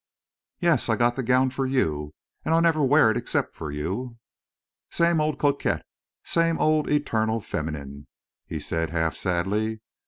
[0.57, 0.89] "Yes.
[0.89, 2.15] I got the gown for you.
[2.43, 4.17] And I'll never wear it except for you."
[4.89, 8.07] "Same old coquette—same old eternal feminine,"
[8.47, 9.79] he said, half sadly.